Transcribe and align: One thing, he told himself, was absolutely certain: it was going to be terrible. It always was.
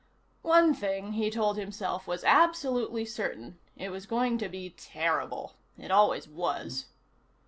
One 0.41 0.73
thing, 0.73 1.11
he 1.13 1.29
told 1.29 1.57
himself, 1.57 2.07
was 2.07 2.23
absolutely 2.23 3.05
certain: 3.05 3.59
it 3.77 3.89
was 3.89 4.07
going 4.07 4.39
to 4.39 4.49
be 4.49 4.71
terrible. 4.71 5.53
It 5.77 5.91
always 5.91 6.27
was. 6.27 6.87